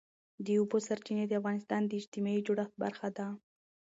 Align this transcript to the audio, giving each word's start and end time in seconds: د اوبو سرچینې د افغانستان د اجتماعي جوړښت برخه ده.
د 0.45 0.47
اوبو 0.59 0.77
سرچینې 0.87 1.25
د 1.27 1.33
افغانستان 1.41 1.81
د 1.85 1.91
اجتماعي 1.99 2.41
جوړښت 2.47 2.73
برخه 2.83 3.07
ده. 3.17 3.27